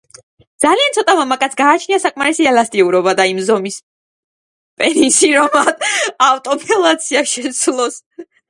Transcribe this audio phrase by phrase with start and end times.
[0.63, 3.77] ძალიან ცოტა მამაკაცს გააჩნია საკმარისი ელასტიურობა და იმ ზომის
[4.83, 5.61] პენისი, რომ
[6.31, 8.05] ავტოფელაცია შესძლოს.